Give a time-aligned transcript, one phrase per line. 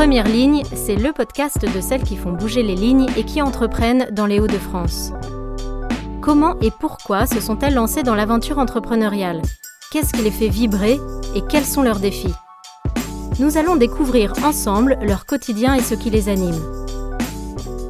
[0.00, 4.08] Première ligne, c'est le podcast de celles qui font bouger les lignes et qui entreprennent
[4.12, 5.12] dans les Hauts-de-France.
[6.22, 9.42] Comment et pourquoi se sont-elles lancées dans l'aventure entrepreneuriale?
[9.92, 10.98] Qu'est-ce qui les fait vibrer
[11.34, 12.32] et quels sont leurs défis?
[13.40, 16.62] Nous allons découvrir ensemble leur quotidien et ce qui les anime.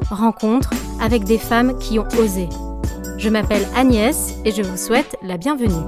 [0.09, 2.49] Rencontre avec des femmes qui ont osé.
[3.19, 5.87] Je m'appelle Agnès et je vous souhaite la bienvenue.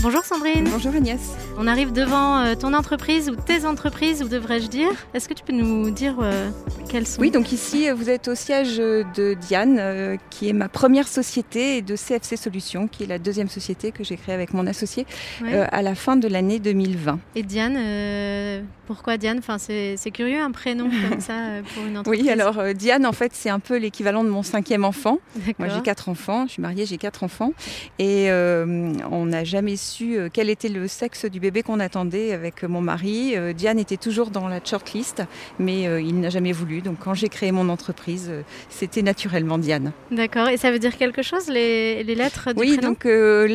[0.00, 0.68] Bonjour Sandrine.
[0.70, 1.18] Bonjour Agnès.
[1.58, 4.90] On arrive devant euh, ton entreprise ou tes entreprises, ou devrais-je dire.
[5.12, 6.50] Est-ce que tu peux nous dire euh,
[6.88, 10.68] quelles sont Oui, donc ici vous êtes au siège de Diane, euh, qui est ma
[10.68, 14.54] première société, et de CFC Solutions, qui est la deuxième société que j'ai créée avec
[14.54, 15.04] mon associé
[15.42, 17.18] à la fin de l'année 2020.
[17.34, 19.38] Et Diane, pourquoi Diane?
[19.38, 21.34] Enfin, C'est curieux un prénom comme ça
[21.74, 22.22] pour une entreprise.
[22.22, 25.18] Oui, alors Diane, en fait, c'est un peu l'équivalent de mon cinquième enfant.
[25.58, 27.52] Moi, j'ai quatre enfants, je suis mariée, j'ai quatre enfants,
[27.98, 32.62] et on n'a jamais su euh, quel était le sexe du bébé qu'on attendait avec
[32.62, 33.36] mon mari.
[33.36, 35.22] Euh, Diane était toujours dans la shortlist,
[35.58, 36.80] mais euh, il n'a jamais voulu.
[36.80, 38.30] Donc quand j'ai créé mon entreprise,
[38.68, 39.92] c'était naturellement Diane.
[40.10, 40.48] D'accord.
[40.48, 43.06] Et ça veut dire quelque chose, les, lettres du Oui, donc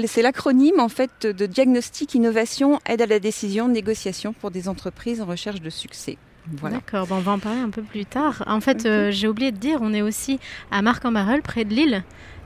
[0.07, 5.21] c'est l'acronyme en fait de diagnostic, innovation, aide à la décision, négociation pour des entreprises
[5.21, 6.17] en recherche de succès.
[6.57, 6.77] Voilà.
[6.77, 8.43] D'accord, on va en parler un peu plus tard.
[8.47, 10.39] En fait, j'ai oublié de dire, on est aussi
[10.71, 12.03] à Marc-en-Barœul, près de Lille.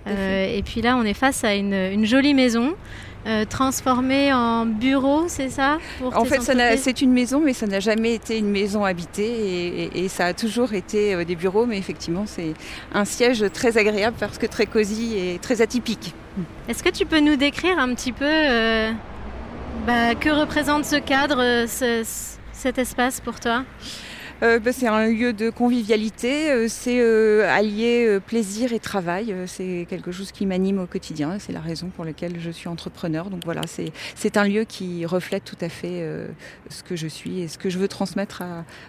[0.09, 2.75] Et puis là, on est face à une jolie maison
[3.27, 6.39] euh, transformé en bureau, c'est ça En fait,
[6.77, 10.73] c'est une maison, mais ça n'a jamais été une maison habitée et, ça a toujours
[10.73, 12.53] été euh, des bureaux, mais effectivement, c'est
[12.93, 16.13] un siège très agréable parce que très cosy et très atypique.
[16.69, 18.91] Est-ce que tu peux nous décrire un petit peu euh,
[19.85, 23.65] bah, que représente ce cadre, cet espace pour toi?
[24.43, 29.33] Euh, bah, c'est un lieu de convivialité, euh, c'est euh, allier plaisir et travail.
[29.47, 31.37] c'est quelque chose qui m'anime au quotidien.
[31.39, 33.29] C'est la raison pour laquelle je suis entrepreneur.
[33.29, 33.61] Donc voilà,
[34.15, 36.05] c'est un lieu qui reflète tout à fait
[36.69, 38.43] ce que je suis et ce que je veux transmettre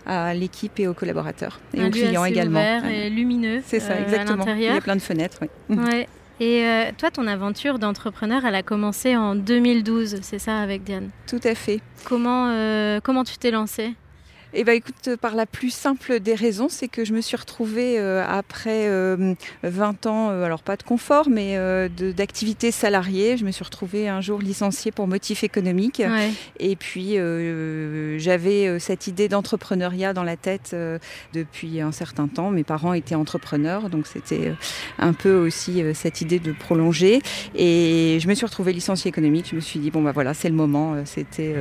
[0.07, 2.61] à, l'équipe et aux collaborateurs et aux clients également.
[2.61, 3.63] Ouvert et lumineux.
[3.65, 4.45] C'est ça, exactement.
[4.49, 5.41] Il y a plein de fenêtres.
[5.69, 6.09] Ouais.
[6.41, 6.65] Et
[6.99, 11.11] toi, ton aventure d'entrepreneur, elle a commencé en 2012, c'est ça, avec Diane?
[11.27, 11.81] Tout à fait.
[12.05, 13.95] Comment, comment tu t'es lancée?
[14.55, 17.99] Eh bien, écoute, par la plus simple des raisons, c'est que je me suis retrouvée
[17.99, 21.59] euh, après 20 euh, ans, euh, alors pas de confort, mais
[22.17, 23.37] d'activité salariée.
[23.37, 26.03] Je me suis retrouvée un jour licenciée pour motif économique.
[26.59, 27.17] Et puis,
[28.19, 30.75] j'avais cette idée d'entrepreneuriat dans la tête
[31.35, 32.51] depuis un certain temps.
[32.51, 34.55] Mes parents étaient entrepreneurs, donc c'était
[34.99, 37.21] un peu aussi cette idée de prolonger.
[37.55, 39.49] Et je me suis retrouvée licenciée économique.
[39.51, 40.97] Je me suis dit, bon, bah voilà, c'est le moment.
[41.05, 41.55] C'était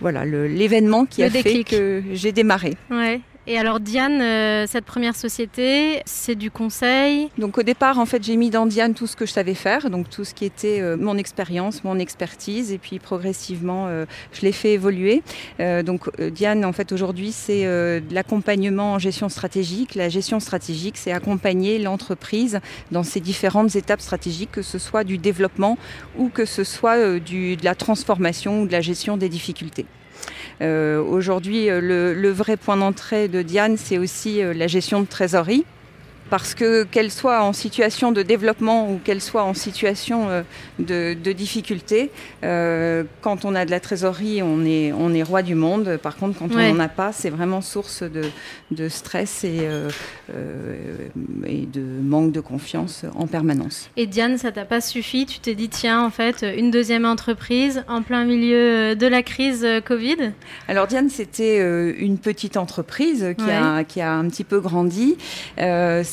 [0.00, 2.76] voilà l'événement qui a fait que j'ai démarré.
[2.90, 3.20] Ouais.
[3.46, 7.30] Et alors Diane, euh, cette première société, c'est du conseil?
[7.38, 9.88] Donc au départ, en fait, j'ai mis dans Diane tout ce que je savais faire,
[9.88, 14.42] donc tout ce qui était euh, mon expérience, mon expertise, et puis progressivement, euh, je
[14.42, 15.22] l'ai fait évoluer.
[15.58, 19.94] donc Diane, en fait, aujourd'hui, c'est de l'accompagnement en gestion stratégique.
[19.94, 22.60] La gestion stratégique, c'est accompagner l'entreprise
[22.92, 25.78] dans ses différentes étapes stratégiques, que ce soit du développement
[26.18, 29.86] ou que ce soit du, de la transformation ou de la gestion des difficultés.
[30.62, 35.06] Euh, aujourd'hui, euh, le, vrai point d'entrée de Diane, c'est aussi euh, la gestion de
[35.06, 35.64] trésorerie
[36.30, 40.42] parce que qu'elle soit en situation de développement ou qu'elle soit en situation euh,
[40.78, 42.10] de, difficulté,
[42.44, 45.98] euh, quand on a de la trésorerie, on est, on est roi du monde.
[46.02, 49.90] Par contre, quand on n'en a pas, c'est vraiment source de, stress et, euh,
[51.46, 53.90] et, de manque de confiance en permanence.
[53.96, 55.26] Et Diane, ça t'a pas suffi?
[55.26, 59.66] Tu t'es dit, tiens, en fait, une deuxième entreprise en plein milieu de la crise
[59.84, 60.32] Covid?
[60.68, 61.58] Alors Diane, c'était
[61.98, 65.16] une petite entreprise qui, a, qui a un petit peu grandi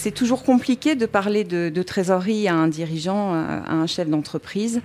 [0.07, 4.79] c'est toujours compliqué de parler de, trésorerie à un dirigeant, à, un chef d'entreprise.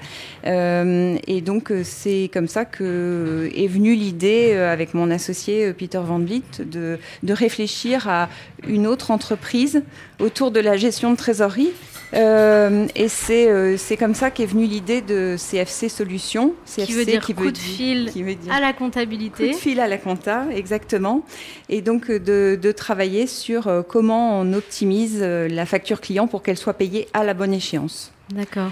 [0.46, 5.72] Euh, et donc, euh, c'est comme ça que est venue l'idée, euh, avec mon associé
[5.74, 6.98] Peter Van Vliet, de
[7.32, 8.28] réfléchir à
[8.66, 9.84] une autre entreprise
[10.18, 11.70] autour de la gestion de trésorerie
[12.14, 16.54] euh, et euh, c'est comme ça qu'est venue l'idée de CFC Solutions.
[16.66, 18.10] CFC, qui veut dire coup de fil
[18.50, 19.48] à la comptabilité.
[19.48, 21.22] Coup de fil à la compta, exactement.
[21.68, 26.58] Et donc euh, de, de travailler sur comment on optimise la facture client pour qu'elle
[26.58, 28.12] soit payée à la bonne échéance.
[28.30, 28.70] D'accord.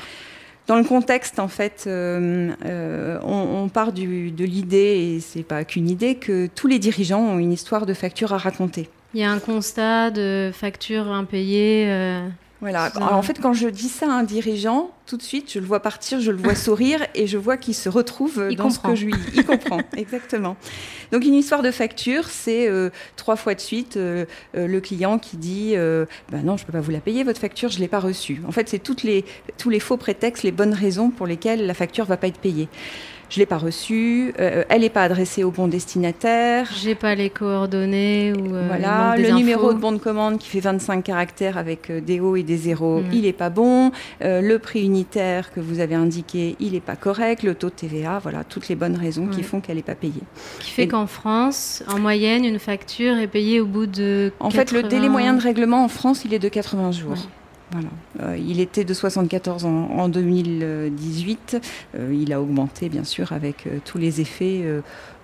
[0.66, 2.52] Dans le contexte, en fait, on,
[3.24, 7.38] on, part du, de l'idée, et c'est pas qu'une idée, que tous les dirigeants ont
[7.38, 8.88] une histoire de facture à raconter.
[9.14, 12.20] Il y a un constat de facture impayée.
[12.60, 12.92] Voilà.
[13.00, 15.80] en fait, quand je dis ça à un dirigeant, tout de suite, je le vois
[15.80, 19.06] partir, je le vois sourire et je vois qu'il se retrouve dans ce que je
[19.06, 19.14] lui.
[19.34, 20.56] Il comprend, exactement.
[21.10, 24.26] Donc une histoire de facture, c'est euh, trois fois de suite euh,
[24.56, 25.74] euh, le client qui dit
[26.30, 28.40] bah non, je peux pas vous la payer votre facture, je l'ai pas reçue.
[28.46, 29.24] En fait, c'est toutes les
[29.56, 32.68] tous les faux prétextes, les bonnes raisons pour lesquelles la facture va pas être payée
[33.30, 36.68] je l'ai pas reçue, euh, elle n'est pas adressée au bon destinataire.
[36.74, 40.60] J'ai pas les coordonnées ou euh, voilà le numéro de bon de commande qui fait
[40.60, 43.12] 25 caractères avec euh, des hauts et des zéros, mm.
[43.12, 43.92] il n'est pas bon.
[44.20, 47.44] le prix unitaire que vous avez indiqué, il n'est pas correct.
[47.44, 50.22] Le taux de TVA, voilà toutes les bonnes raisons qui font qu'elle n'est pas payée.
[50.58, 54.32] Qui fait qu'en France, en moyenne, une facture est payée au bout de.
[54.40, 57.28] En fait, le délai moyen de règlement en France, il est de 80 jours.
[57.72, 57.88] Voilà.
[58.22, 61.60] Euh, il était de 74 en, 2018.
[61.94, 64.64] Euh, il a augmenté, bien sûr, avec euh, tous les effets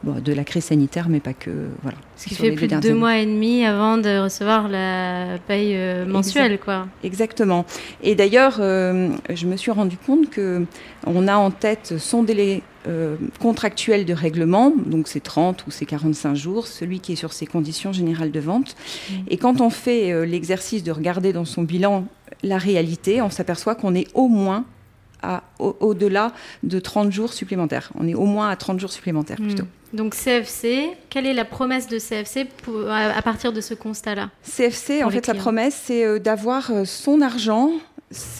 [0.04, 1.50] de la crise sanitaire, mais pas que.
[1.82, 1.98] Voilà.
[2.16, 5.76] Ce qui fait plus de deux mois et demi avant de recevoir la paye
[6.06, 6.86] mensuelle, quoi.
[7.02, 7.64] Exactement.
[8.02, 10.64] Et d'ailleurs, je me suis rendu compte que
[11.06, 12.62] on a en tête son délai
[13.40, 17.46] contractuel de règlement, donc c'est 30 ou c'est 45 jours, celui qui est sur ses
[17.46, 18.76] conditions générales de vente.
[19.10, 19.14] Mmh.
[19.28, 22.04] Et quand on fait l'exercice de regarder dans son bilan
[22.46, 24.64] la réalité, on s'aperçoit qu'on est au moins
[25.58, 26.32] au-delà
[26.62, 27.90] de 30 jours supplémentaires.
[27.98, 29.64] On est au moins à 30 jours supplémentaires plutôt.
[29.64, 29.96] Hmm.
[29.96, 32.46] Donc CFC, quelle est la promesse de CFC
[32.90, 37.22] à, partir de ce constat-là CFC, en fait, la promesse, c'est euh, d'avoir euh, son
[37.22, 37.72] argent,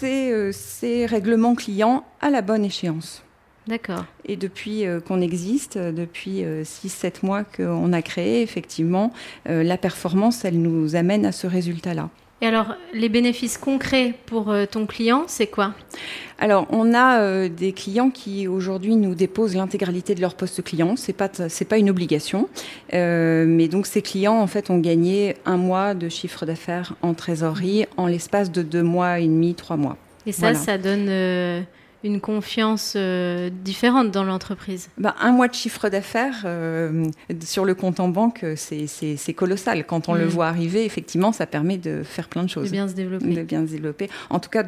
[0.03, 3.23] euh, ses, règlements clients à la bonne échéance.
[3.67, 4.05] D'accord.
[4.25, 9.13] Et depuis qu'on existe, depuis 6-7 mois qu'on a créé, effectivement,
[9.45, 12.09] la performance, elle nous amène à ce résultat-là.
[12.43, 15.73] Et alors, les bénéfices concrets pour euh, ton client, c'est quoi?
[16.39, 20.97] Alors, on a euh, des clients qui aujourd'hui nous déposent l'intégralité de leur poste client.
[20.97, 22.51] C'est pas c'est pas une obligation,
[22.93, 27.15] euh, mais donc ces clients en fait ont gagné un mois de chiffre d'affaires en
[27.15, 29.97] trésorerie en l'espace de deux mois et demi, trois mois.
[30.27, 31.09] Et ça, ça donne
[32.07, 37.05] une confiance euh, différente dans l'entreprise bah, Un mois de chiffre d'affaires euh,
[37.41, 39.85] sur le compte en banque, c'est colossal.
[39.85, 40.29] Quand on le mm.
[40.29, 42.67] voit arriver, effectivement, ça permet de faire plein de choses.
[42.67, 43.35] De bien se développer.
[43.35, 44.09] De bien se développer.
[44.31, 44.65] En tout cas,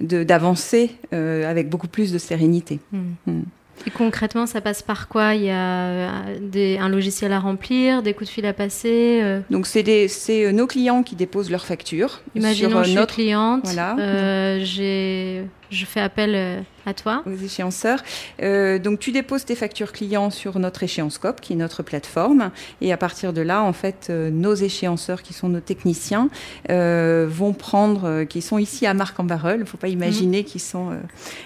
[0.00, 2.80] d'avancer de, euh, avec beaucoup plus de sérénité.
[2.92, 2.98] Mm.
[3.26, 3.42] Mm.
[3.86, 5.34] Et concrètement, ça passe par quoi?
[5.34, 9.66] Il y a des, un logiciel à remplir, des coups de fil à passer Donc,
[9.66, 12.22] c'est nos clients qui déposent leurs factures.
[12.34, 14.58] Imaginons sur, je suis cliente, voilà.
[14.60, 17.22] j'ai je fais appel euh, à toi.
[17.26, 18.02] Aux échéanceurs.
[18.42, 22.50] Euh, donc, tu déposes tes factures clients sur notre échéancescope, qui est notre plateforme.
[22.80, 26.28] Et à partir de là, en fait, euh, nos échéanceurs, qui sont nos techniciens,
[26.68, 29.56] vont prendre, qui sont ici à Marc-en-Barœul.
[29.56, 30.44] Il ne faut pas imaginer mhm.
[30.44, 30.90] qu'ils sont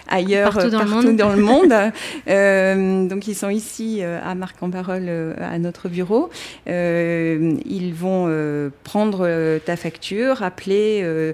[0.08, 1.70] ailleurs, partout dans le monde.
[3.08, 6.30] donc, ils sont ici à Marc-en-Barœul, à notre bureau.
[6.66, 11.32] ils vont prendre ta facture, appeler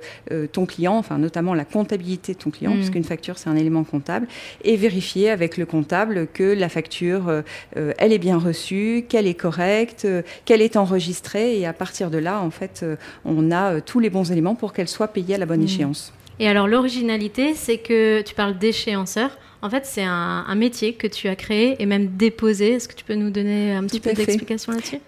[0.52, 2.80] ton client, enfin, notamment la comptabilité de ton client Mm.
[2.80, 4.26] puisqu'une facture, c'est un élément comptable,
[4.64, 7.42] et vérifier avec le comptable que la facture, euh,
[7.76, 12.10] euh, elle est bien reçue, qu'elle est correcte, euh, qu'elle est enregistrée, et à partir
[12.10, 12.84] de là, en fait,
[13.24, 15.64] on a tous les bons éléments pour qu'elle soit payée à la bonne mm.
[15.64, 16.12] échéance.
[16.38, 19.38] Et alors, l'originalité, c'est que tu parles d'échéanceur.
[19.62, 22.72] En fait, c'est un, métier que tu as créé et même déposé.
[22.72, 25.00] Est-ce que tu peux nous donner un petit peu d'explication là-dessus?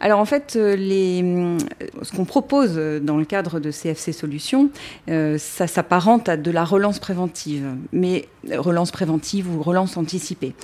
[0.00, 1.58] Alors en fait, euh, les, euh,
[2.02, 4.70] ce qu'on propose dans le cadre de CFC Solutions,
[5.08, 10.54] euh, ça s'apparente à de la relance préventive, mais relance préventive ou relance anticipée.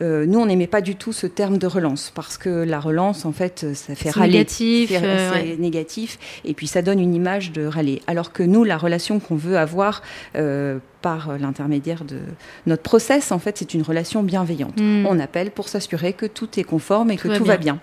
[0.00, 3.24] Euh, nous, on n'aimait pas du tout ce terme de relance parce que la relance,
[3.24, 4.32] en fait, ça fait râler.
[4.32, 8.02] Négatif, c'est euh, négatif, et puis ça donne une image de râler.
[8.06, 10.02] Alors que nous, la relation qu'on veut avoir
[10.36, 12.18] euh, par l'intermédiaire de
[12.66, 14.80] notre process, en fait, c'est une relation bienveillante.
[14.80, 15.06] Hmm.
[15.06, 17.78] On appelle pour s'assurer que tout est conforme et que tout va bien.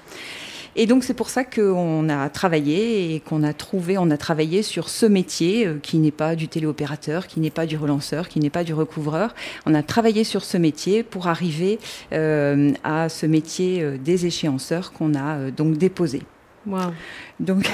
[0.77, 4.62] Et donc c'est pour ça qu'on a travaillé et qu'on a trouvé, on a travaillé
[4.62, 8.39] sur ce métier euh, qui n'est pas du téléopérateur, qui n'est pas du relanceur, qui
[8.39, 9.34] n'est pas du recouvreur.
[9.65, 11.79] On a travaillé sur ce métier pour arriver
[12.12, 16.24] euh, à ce métier euh, des échéanceurs qu'on a donc déposé.
[16.67, 16.91] Wow.
[17.39, 17.70] Donc,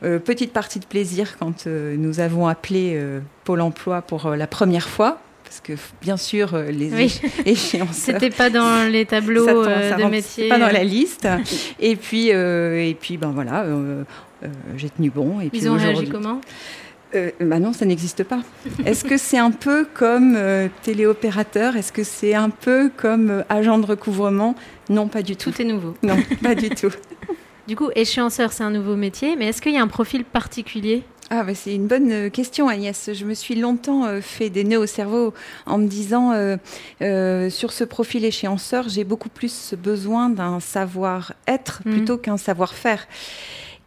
[0.00, 3.02] petite partie de plaisir quand nous avons appelé
[3.44, 5.20] Pôle Emploi pour la première fois
[5.52, 7.20] parce que bien sûr euh, les oui.
[7.44, 7.96] échéances.
[7.96, 10.48] C'était pas dans les tableaux euh, de métiers.
[10.48, 11.28] Pas dans la liste.
[11.78, 13.66] et puis euh, et puis ben voilà,
[14.78, 15.40] j'ai tenu bon.
[15.42, 16.40] Et Ils puis ont réagi comment?
[17.40, 18.40] bah non, ça n'existe pas.
[18.86, 20.38] Est-ce que c'est un peu comme
[20.82, 21.76] téléopérateur?
[21.76, 24.54] Est-ce que c'est un peu comme agent de recouvrement?
[24.88, 25.50] Non, pas du tout.
[25.50, 25.94] Tout est nouveau.
[26.02, 26.92] Non, pas du tout.
[27.68, 31.02] Du coup, échéanceur, c'est un nouveau métier, mais est-ce qu'il y a un profil particulier?
[31.34, 33.10] Ah, bah, c'est une bonne euh, question, Agnès.
[33.14, 35.32] Je me suis longtemps euh, fait des nœuds au cerveau
[35.64, 41.90] en me disant euh, sur ce profil échéanceur, j'ai beaucoup plus besoin d'un savoir-être mmh.
[41.90, 43.08] plutôt qu'un savoir-faire.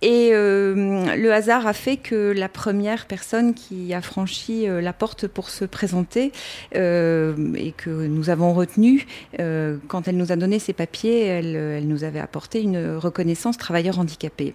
[0.02, 5.50] Et le hasard a fait que la première personne qui a franchi la porte pour
[5.50, 6.32] se présenter
[6.74, 9.06] et que nous avons retenu,
[9.38, 14.00] quand elle nous a donné ses papiers, elle, elle nous avait apporté une reconnaissance travailleur
[14.00, 14.54] handicapé.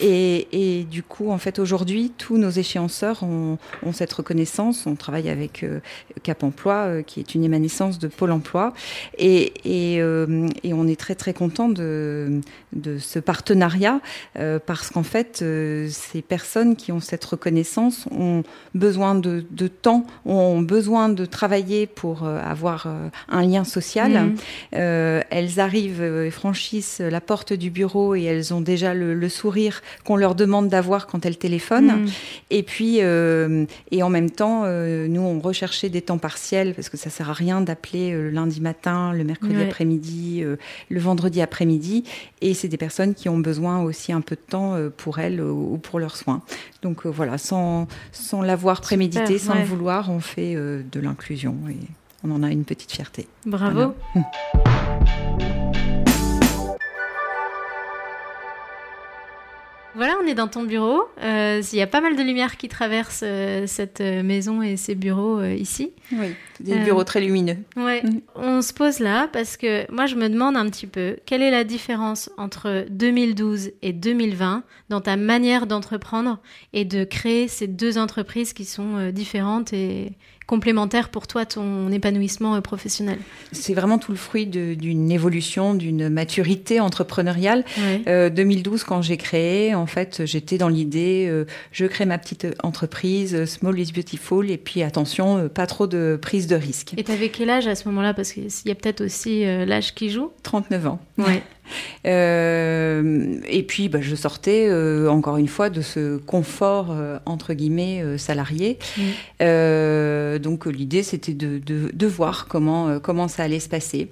[0.00, 4.86] Et, et, du coup, en fait, aujourd'hui, tous nos échéanceurs ont, ont cette reconnaissance.
[4.86, 5.64] On travaille avec
[6.22, 8.72] Cap Emploi, qui est une émanescence de Pôle Emploi.
[9.18, 12.40] Et, et, et on est très très content de,
[12.72, 14.00] de ce partenariat
[14.36, 18.44] euh, parce qu'en fait, euh, ces personnes qui ont cette reconnaissance ont
[18.76, 22.86] besoin de, de temps, ont besoin de travailler pour euh, avoir
[23.28, 24.12] un lien social.
[24.12, 24.36] Mhm.
[24.72, 29.82] elles arrivent et franchissent la porte du bureau et elles ont déjà le, le sourire
[30.04, 32.02] qu'on leur demande d'avoir quand elles téléphonent.
[32.02, 32.08] Mhm.
[32.50, 37.10] Et puis, et en même temps, nous, on recherchait des temps partiels parce que ça
[37.10, 40.44] sert à rien d'appeler le lundi matin, le mercredi après-midi,
[40.88, 42.04] le vendredi après-midi.
[42.40, 45.40] Et c'est des personnes qui ont besoin aussi un peu de temps euh, pour elles
[45.40, 46.42] euh, ou pour leurs soins.
[46.82, 51.76] Donc euh, voilà, sans, sans l'avoir prémédité, sans le vouloir, on fait de l'inclusion et
[52.24, 53.26] on en a une petite fierté.
[53.46, 53.94] Bravo.
[54.14, 54.30] Voilà,
[59.96, 61.02] on est dans ton bureau.
[61.22, 64.76] Euh, il y a pas mal de lumière qui traverse euh, cette euh, maison et
[64.76, 65.92] ces bureaux ici.
[66.12, 67.56] Oui, des bureaux très lumineux.
[67.76, 68.02] Ouais.
[68.02, 68.20] Mm.
[68.34, 71.50] On se pose là parce que moi je me demande un petit peu quelle est
[71.50, 76.40] la différence entre 2012 et 2020 dans ta manière d'entreprendre
[76.72, 80.12] et de créer ces deux entreprises qui sont différentes et,
[80.50, 83.20] complémentaire pour toi, ton épanouissement euh, professionnel
[83.52, 87.64] C'est vraiment tout le fruit d'une évolution, d'une maturité entrepreneuriale.
[88.04, 92.48] 2012, euh, quand j'ai créé, en fait, j'étais dans l'idée, euh, je crée ma petite
[92.64, 96.94] entreprise, Small is Beautiful, et puis attention, pas trop de prise de risque.
[96.96, 98.12] Et tu avais quel âge à ce moment-là?
[98.12, 100.32] Parce qu'il y a peut-être aussi l'âge qui joue?
[100.42, 100.98] 39 ans.
[101.16, 101.44] Ouais.
[102.06, 107.54] Euh, et puis, bah, je sortais euh, encore une fois de ce confort euh, entre
[107.54, 108.78] guillemets salarié.
[108.96, 110.38] Mmh.
[110.38, 114.08] donc, l'idée, c'était de, de, de, voir comment comment ça allait se passer.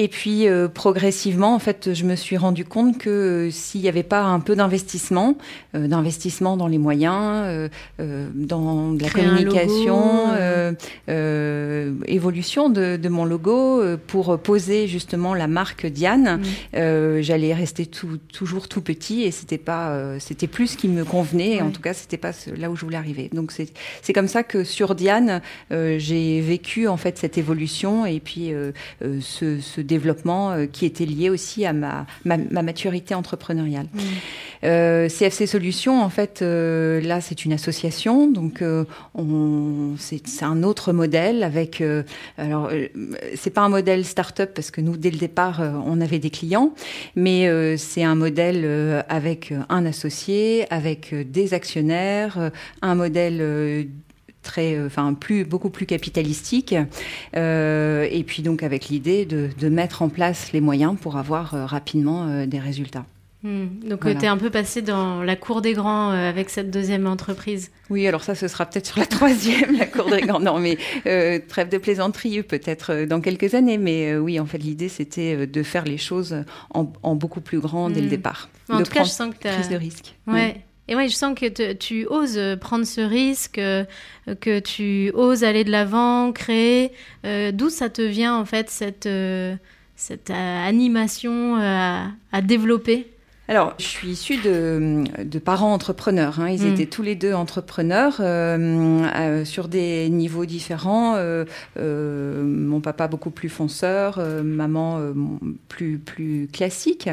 [0.00, 3.88] Et puis euh, progressivement, en fait, je me suis rendu compte que euh, s'il n'y
[3.88, 5.36] avait pas un peu d'investissement,
[5.74, 10.28] euh, d'investissement dans les moyens, dans la communication,
[12.06, 17.20] évolution de, de, mon logo pour poser justement la marque Diane, mmh.
[17.20, 21.60] j'allais rester tout, toujours tout petit et c'était pas, c'était plus ce qui me convenait.
[21.60, 23.30] En tout cas, c'était pas là où je voulais arriver.
[23.32, 28.20] Donc c'est c'est comme ça que sur Diane, j'ai vécu en fait cette évolution et
[28.20, 28.52] puis
[29.00, 33.86] ce, ce développement euh, qui était lié aussi à ma, ma, maturité entrepreneuriale.
[33.92, 34.00] Mmh.
[34.64, 38.62] Euh, CFC Solutions, en fait, euh, là, c'est une association, donc
[39.98, 41.82] c'est un autre modèle avec.
[42.36, 42.70] alors,
[43.34, 46.74] c'est pas un modèle start-up parce que nous, dès le départ, on avait des clients,
[47.16, 52.50] mais c'est un modèle avec un associé, avec des actionnaires,
[52.82, 53.88] un modèle
[54.48, 56.74] très, euh, enfin plus, beaucoup plus capitalistique,
[57.36, 61.54] euh, et puis donc avec l'idée de, de, mettre en place les moyens pour avoir
[61.54, 63.04] euh, rapidement des résultats.
[63.44, 63.66] Hmm.
[63.88, 67.70] Donc tu es un peu passé dans la cour des grands avec cette deuxième entreprise.
[67.88, 70.40] Oui, alors ça, ce sera peut-être sur la troisième, la cour des grands.
[70.40, 70.76] Non, mais
[71.48, 73.78] trêve de plaisanterie, peut-être dans quelques années.
[73.78, 76.42] Mais oui, en fait, l'idée, c'était de faire les choses
[76.74, 78.10] en, en beaucoup plus grand dès le hmm.
[78.10, 78.48] départ.
[78.70, 80.16] En tout cas, je sens que tu prise de risque.
[80.26, 80.64] Ouais.
[80.88, 83.84] Et oui, je sens que tu oses prendre ce risque, euh,
[84.40, 86.92] que tu oses aller de l'avant, créer.
[87.26, 89.54] Euh, d'où ça te vient en fait cette, euh,
[89.96, 93.06] cette animation à développer?
[93.48, 96.38] Alors, je suis issue de, de parents entrepreneurs.
[96.38, 96.50] Hein.
[96.50, 96.74] Ils mm.
[96.74, 101.14] étaient tous les deux entrepreneurs euh, euh, sur des niveaux différents.
[101.16, 101.46] Euh,
[101.78, 105.00] mon papa beaucoup plus fonceur, maman
[105.68, 107.08] plus plus classique.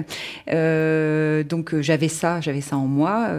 [0.47, 3.29] donc j'avais ça, j'avais ça en moi,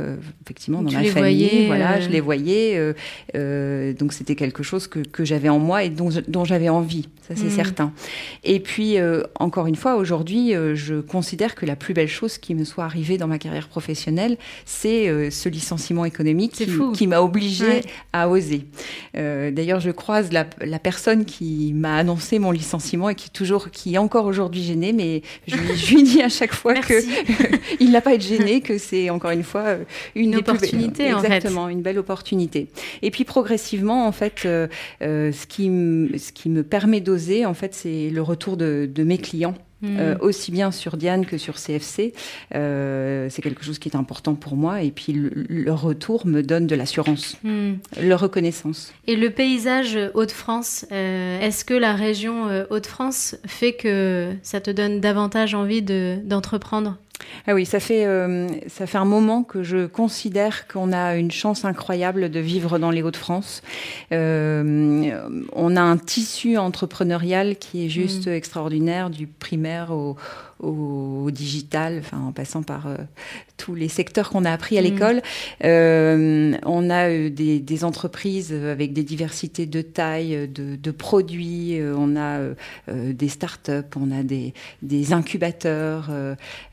[0.42, 1.46] effectivement dans tu ma les famille.
[1.46, 2.94] Voyais, voilà, je les voyais.
[3.34, 7.08] donc c'était quelque chose que, que j'avais en moi et dont, dont j'avais envie.
[7.28, 7.50] Ça c'est mm.
[7.50, 7.92] certain.
[8.42, 8.96] Et puis
[9.38, 13.18] encore une fois, aujourd'hui, je considère que la plus belle chose qui me soit arrivé
[13.18, 16.64] dans ma carrière professionnelle, c'est euh, ce licenciement économique
[16.94, 18.66] qui, m'a obligée à oser.
[19.16, 20.44] Euh, d'ailleurs, je croise la,
[20.78, 25.22] personne qui m'a annoncé mon licenciement et qui toujours, qui est encore aujourd'hui gênée, mais
[25.46, 26.94] je, lui dis à chaque fois que
[27.80, 31.82] il n'a pas été gêné, que c'est encore une fois euh, une, opportunité, exactement, une
[31.82, 32.68] belle opportunité.
[33.02, 38.10] Et puis progressivement, en fait, ce qui ce qui me permet d'oser, en fait, c'est
[38.10, 39.54] le retour de mes clients.
[39.84, 40.18] Euh, hmm.
[40.22, 42.14] aussi bien sur Diane que sur CFC.
[42.54, 44.82] Euh, c'est quelque chose qui est important pour moi.
[44.82, 47.74] Et puis le, retour me donne de l'assurance, hmm.
[48.00, 48.94] leur reconnaissance.
[49.06, 55.00] Et le paysage Hauts-de-France, euh, est-ce que la région Hauts-de-France fait que ça te donne
[55.00, 56.96] davantage envie d'entreprendre?
[57.46, 61.30] Ah oui, ça fait, euh, ça fait un moment que je considère qu'on a une
[61.30, 63.62] chance incroyable de vivre dans les Hauts-de-France.
[64.12, 68.32] Euh, on a un tissu entrepreneurial qui est juste mmh.
[68.32, 70.16] extraordinaire, du primaire au,
[70.60, 72.96] au, digital, enfin, en passant par euh,
[73.56, 74.84] tous les secteurs qu'on a appris à mm.
[74.84, 75.22] l'école.
[75.64, 81.78] Euh, on a euh, des, des, entreprises avec des diversités de taille, de, de produits,
[81.96, 82.40] on a
[82.88, 86.10] des start-up, on a des, des incubateurs.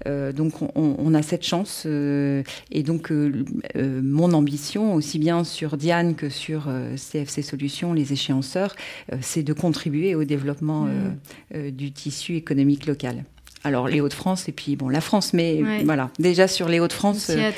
[0.06, 1.86] donc on, on, a cette chance.
[1.86, 3.12] et donc
[3.76, 8.76] mon ambition, aussi bien sur Diane que sur CFC Solutions, les échéanceurs,
[9.22, 10.88] c'est de contribuer au développement
[11.54, 11.72] mm.
[11.72, 13.24] du tissu économique local.
[13.64, 17.30] Alors les Hauts-de-France et puis bon la France, mais voilà déjà sur les Hauts-de-France.
[17.30, 17.52] Euh.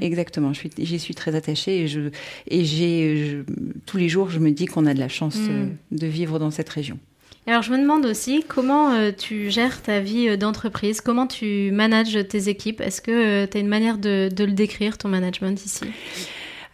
[0.00, 2.10] Exactement, je suis, j'y suis très attachée et je
[2.48, 3.42] et j'ai
[3.86, 5.48] tous les jours je me dis qu'on a de la chance mm.
[5.50, 6.98] euh, de vivre dans cette région.
[7.46, 12.18] Alors je me demande aussi comment euh, tu gères ta vie d'entreprise, comment tu manages
[12.28, 12.80] tes équipes?
[12.80, 15.84] Est-ce que tu as une manière de, de le décrire ton management ici?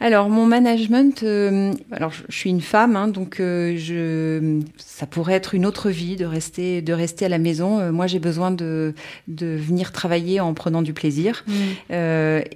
[0.02, 5.34] Alors mon management, euh, alors je suis une femme, hein, donc euh, je, ça pourrait
[5.34, 7.78] être une autre vie de rester, de rester à la maison.
[7.78, 8.94] Euh, moi, j'ai besoin de,
[9.28, 11.92] de venir travailler en prenant du plaisir, mmh.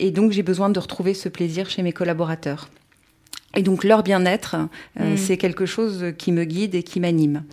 [0.01, 2.69] et donc j'ai besoin de retrouver ce plaisir chez mes collaborateurs.
[3.55, 4.57] Et donc leur bien-être,
[4.99, 5.17] mmh.
[5.17, 7.45] c'est quelque chose qui me guide et qui m'anime.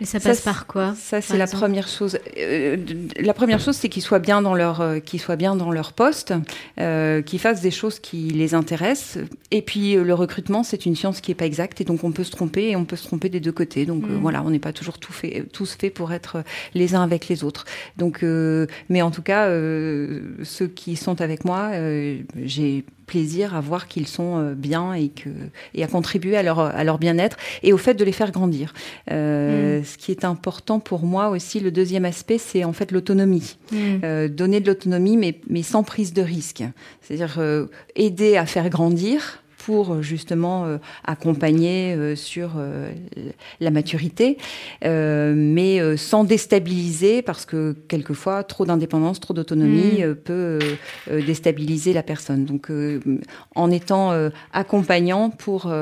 [0.00, 2.18] Et ça passe par quoi Ça, c'est la première chose.
[2.36, 2.76] Euh,
[3.18, 5.92] la première chose, c'est qu'ils soient bien dans leur, euh, qu'ils soient bien dans leur
[5.92, 6.34] poste,
[6.78, 9.24] euh, qu'ils fassent des choses qui les intéressent.
[9.50, 12.24] Et puis, le recrutement, c'est une science qui est pas exacte, et donc on peut
[12.24, 13.86] se tromper, et on peut se tromper des deux côtés.
[13.86, 14.18] Donc mm.
[14.20, 17.42] voilà, on n'est pas toujours tout fait, tous faits pour être les uns avec les
[17.42, 17.64] autres.
[17.96, 18.22] Donc,
[18.88, 21.72] mais en tout cas, ceux qui sont avec moi,
[22.36, 25.30] j'ai plaisir à voir qu'ils sont euh, bien et, que,
[25.74, 28.72] et à contribuer à leur, à leur bien-être et au fait de les faire grandir.
[29.10, 29.84] Euh, mm.
[29.84, 33.56] Ce qui est important pour moi aussi, le deuxième aspect, c'est en fait l'autonomie.
[33.72, 33.76] Mm.
[34.04, 36.62] Euh, donner de l'autonomie, mais, mais sans prise de risque.
[37.00, 37.40] C'est-à-dire
[37.96, 42.52] aider à faire grandir pour euh, justement euh, accompagner euh, sur
[43.60, 44.38] la maturité,
[44.82, 50.14] mais sans déstabiliser parce que quelquefois trop d'indépendance, trop d'autonomie mm.
[50.14, 50.58] peut
[51.26, 52.46] déstabiliser la personne.
[52.46, 52.70] Donc
[53.54, 55.72] en étant accompagnant pour,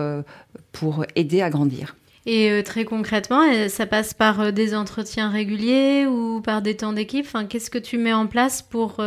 [0.73, 1.95] pour aider à grandir.
[2.27, 7.27] Et très concrètement, ça passe par des entretiens réguliers ou par des temps d'équipe?
[7.27, 9.01] Enfin, Qu'est-ce que tu mets en place pour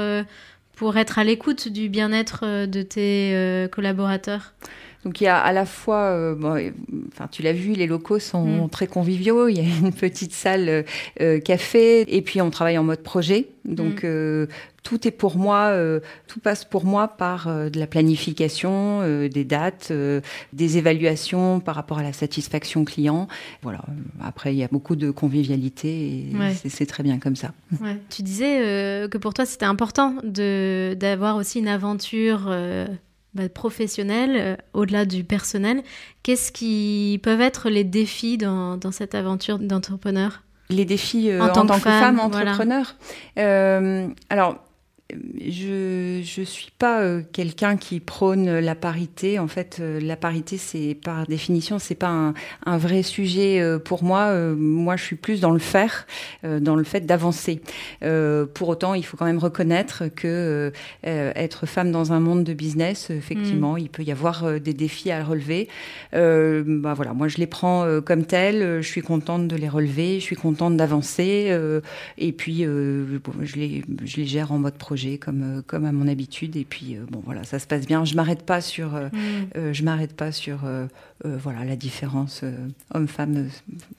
[0.79, 4.53] pour être à l'écoute du bien-être euh, de tes euh, collaborateurs?
[5.05, 6.71] Donc il y a à la fois, euh,
[7.07, 8.69] enfin tu l'as vu, les locaux sont mm.
[8.69, 9.47] très conviviaux.
[9.47, 10.85] Il y a une petite salle
[11.45, 13.47] café et puis on travaille en mode projet.
[13.65, 14.47] Donc mm
[14.83, 19.29] tout est pour moi, euh, tout passe pour moi par euh, de la planification, euh,
[19.29, 19.91] des dates,
[20.53, 23.27] des évaluations par rapport à la satisfaction client.
[23.61, 23.81] Voilà.
[24.21, 27.51] Après, il y a beaucoup de convivialité et c'est très bien comme ça.
[28.09, 32.51] Tu disais que pour toi, c'était important d'avoir aussi une aventure.
[33.35, 35.83] Bah, professionnelle, au-delà du personnel,
[36.23, 41.65] qu'est-ce qui peuvent être les défis dans, dans cette aventure d'entrepreneur les défis en, tant,
[41.65, 42.95] que femme, entrepreneur.
[43.35, 44.63] alors,
[45.11, 49.39] je je suis pas euh, quelqu'un qui prône la parité.
[49.39, 52.33] En fait, euh, la parité, c'est par définition, c'est pas un,
[52.65, 54.33] un, vrai sujet euh, pour moi.
[54.55, 56.05] moi, je suis plus dans le faire,
[56.43, 57.61] dans le fait d'avancer.
[58.53, 60.71] pour autant, il faut quand même reconnaître que
[61.03, 63.79] être femme dans un monde de business, effectivement, mm.
[63.79, 65.67] il peut y avoir des défis à relever.
[66.13, 68.81] bah voilà, moi, je les prends comme tels.
[68.81, 70.19] Je suis contente de les relever.
[70.19, 71.57] Je suis contente d'avancer.
[72.17, 75.91] et puis, bon, je les je les gère en mode projet comme, euh, comme à
[75.91, 76.55] mon habitude.
[76.55, 78.05] Et puis, euh, bon, voilà, ça se passe bien.
[78.05, 79.73] Je m'arrête pas sur, euh, mm.
[79.73, 80.59] je m'arrête pas sur,
[81.23, 82.43] voilà, la différence
[82.93, 83.49] homme-femme.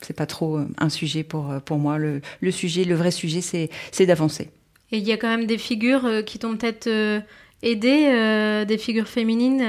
[0.01, 1.99] c'est pas trop un sujet pour, pour moi.
[1.99, 4.51] Le, le sujet, le vrai sujet, c'est, c'est d'avancer.
[4.93, 6.89] Et il y a quand même des figures qui t'ont peut-être
[7.63, 9.63] aidé, des figures féminines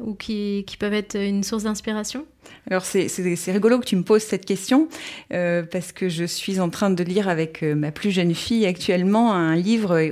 [0.00, 2.26] ou qui, qui peuvent être une source d'inspiration?
[2.68, 4.88] Alors c'est rigolo que tu me poses cette question
[5.32, 8.66] euh, parce que je suis en train de lire avec euh, ma plus jeune fille
[8.66, 10.10] actuellement un livre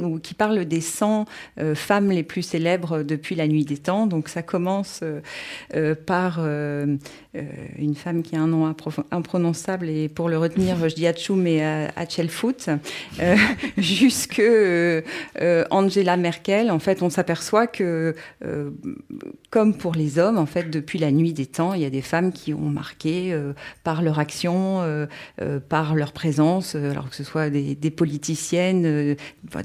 [0.00, 1.26] où qui parle des 100
[1.58, 4.06] euh, femmes les plus célèbres depuis la nuit des temps.
[4.06, 5.02] Donc ça commence
[6.06, 8.74] par une femme qui a un nom
[9.10, 11.64] imprononçable et pour le retenir je dis Hachoum et
[11.96, 12.70] Hachelfoot
[13.76, 14.42] jusque
[15.70, 16.70] Angela Merkel.
[16.70, 18.14] En fait on s'aperçoit que
[19.50, 22.02] comme pour les hommes en fait depuis la nuit des temps il y a des
[22.02, 23.52] femmes qui ont marqué euh,
[23.84, 25.06] par leur action, euh,
[25.40, 29.16] euh, par leur présence, alors que ce soit des, politiciennes,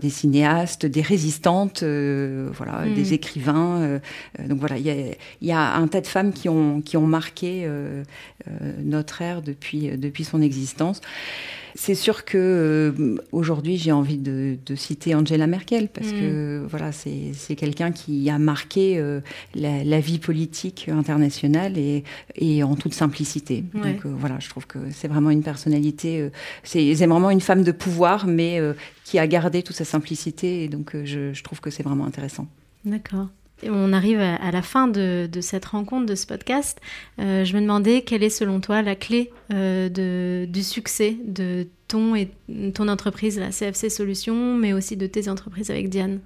[0.02, 2.94] des cinéastes, des résistantes, voilà, mm.
[2.94, 4.00] des écrivains.
[4.48, 7.68] donc voilà, il y, a, un tas de femmes qui ont, qui ont marqué
[8.80, 11.02] notre ère depuis, depuis son existence.
[11.76, 16.20] C'est sûr que euh, aujourd'hui j'ai envie de, citer Angela Merkel parce mm.
[16.20, 19.22] que voilà c'est quelqu'un qui a marqué euh,
[19.56, 22.04] la, vie politique internationale et,
[22.36, 23.64] et en toute simplicité.
[23.74, 26.30] Donc euh, voilà, je trouve que c'est vraiment une personnalité,
[26.64, 28.60] c'est vraiment une femme de pouvoir, mais
[29.04, 32.48] qui a gardé toute sa simplicité et donc je, je trouve que c'est vraiment intéressant.
[32.86, 33.30] D'accord
[33.70, 36.80] on arrive à, la fin de, cette rencontre, de ce podcast.
[37.20, 42.16] Euh, je me demandais quelle est selon toi la clé euh, du succès de ton
[42.16, 42.30] et
[42.74, 46.20] ton entreprise, la CFC Solutions, mais aussi de tes entreprises avec Diane?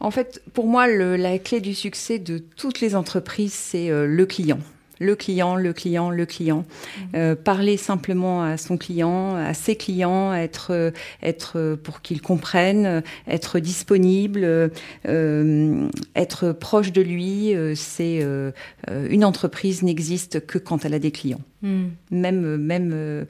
[0.00, 4.24] En fait, pour moi, la clé du succès de toutes les entreprises, c'est euh, le
[4.24, 4.60] client
[5.00, 6.58] le client, le client, le client.
[6.58, 7.02] Mmh.
[7.16, 13.58] Euh, parler simplement à son client, à ses clients, être, être pour qu'ils comprennent, être
[13.58, 14.70] disponible,
[15.08, 17.54] euh, être proche de lui.
[17.54, 18.20] Euh, c'est
[19.08, 21.40] une entreprise n'existe que quand elle a des clients.
[21.62, 21.84] Mmh.
[22.10, 23.26] Même, même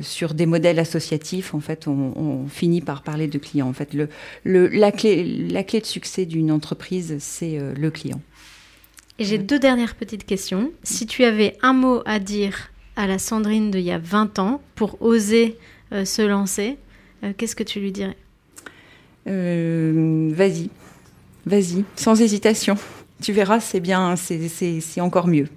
[0.00, 3.68] sur des modèles associatifs, en fait, on, finit par parler de clients.
[3.68, 4.08] En fait, le,
[4.44, 8.20] le, la, clé, la clé de succès d'une entreprise, c'est le client.
[9.18, 10.72] Et j'ai deux dernières petites questions.
[10.82, 14.60] Si tu avais un mot à dire à la Sandrine d'il y a 20 ans
[14.74, 15.56] pour oser
[15.92, 16.76] euh, se lancer,
[17.22, 18.16] euh, qu'est-ce que tu lui dirais?
[19.28, 20.70] Euh, Vas-y,
[21.46, 22.76] vas-y, sans hésitation.
[23.22, 25.48] Tu verras, c'est bien, c'est encore mieux.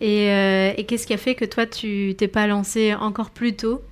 [0.00, 0.28] Et,
[0.76, 3.82] et qu'est-ce qui a fait que toi, tu t'es pas lancé encore plus tôt,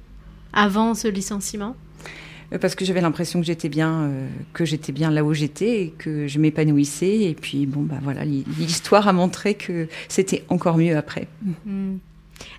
[0.52, 1.74] avant ce licenciement?
[2.60, 5.94] Parce que j'avais l'impression que j'étais bien, euh, que j'étais bien là où j'étais et
[5.96, 7.22] que je m'épanouissais.
[7.22, 11.28] Et puis bon, bah voilà, l'histoire a montré que c'était encore mieux après.
[11.64, 11.96] Mm.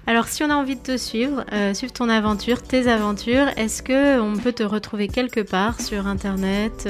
[0.07, 3.83] Alors, si on a envie de te suivre, euh, suivre ton aventure, tes aventures, est-ce
[3.83, 6.87] que on peut te retrouver quelque part sur Internet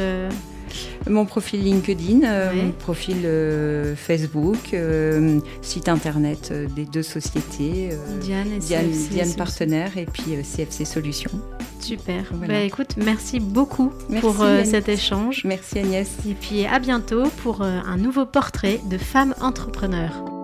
[1.10, 7.90] mon profil LinkedIn, euh, mon profil euh, Facebook, euh, site internet des deux sociétés.
[8.22, 11.32] Diane, et Diane, Diane Partenaire et puis CFC Solutions.
[11.80, 12.24] Super.
[12.34, 15.44] Bah, écoute, merci beaucoup pour cet échange.
[15.46, 16.10] Merci Agnès.
[16.28, 20.37] Et puis à bientôt pour un nouveau portrait de femme entrepreneur.